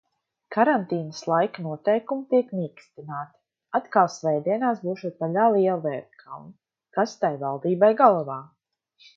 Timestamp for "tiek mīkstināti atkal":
2.31-4.09